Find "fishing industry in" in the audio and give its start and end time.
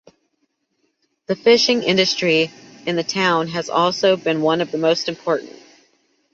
1.35-2.95